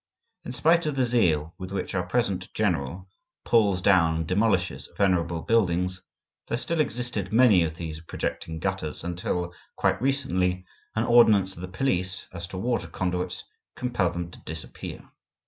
[0.45, 3.07] In spite of the zeal with which our present general
[3.45, 6.01] pulls down and demolishes venerable buildings,
[6.47, 11.67] there still existed many of these projecting gutters until, quite recently, an ordinance of the
[11.67, 13.43] police as to water conduits
[13.75, 15.07] compelled them to disappear.